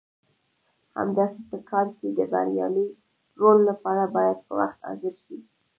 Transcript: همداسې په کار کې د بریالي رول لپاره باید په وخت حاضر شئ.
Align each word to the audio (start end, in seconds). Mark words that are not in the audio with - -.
همداسې 0.97 1.41
په 1.49 1.57
کار 1.69 1.85
کې 1.97 2.07
د 2.17 2.19
بریالي 2.31 2.87
رول 3.39 3.57
لپاره 3.69 4.03
باید 4.15 4.37
په 4.45 4.51
وخت 4.59 4.79
حاضر 4.87 5.13
شئ. 5.23 5.37